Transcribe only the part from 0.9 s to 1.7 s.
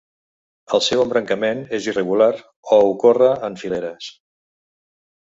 embrancament